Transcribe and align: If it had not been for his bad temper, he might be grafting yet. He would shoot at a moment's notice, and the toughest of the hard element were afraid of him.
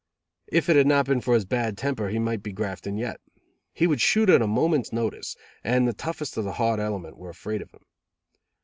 If 0.47 0.67
it 0.67 0.75
had 0.77 0.87
not 0.87 1.05
been 1.05 1.21
for 1.21 1.35
his 1.35 1.45
bad 1.45 1.77
temper, 1.77 2.09
he 2.09 2.17
might 2.17 2.41
be 2.41 2.51
grafting 2.51 2.97
yet. 2.97 3.21
He 3.71 3.85
would 3.85 4.01
shoot 4.01 4.31
at 4.31 4.41
a 4.41 4.47
moment's 4.47 4.91
notice, 4.91 5.35
and 5.63 5.87
the 5.87 5.93
toughest 5.93 6.37
of 6.37 6.43
the 6.43 6.53
hard 6.53 6.79
element 6.79 7.17
were 7.17 7.29
afraid 7.29 7.61
of 7.61 7.69
him. 7.69 7.85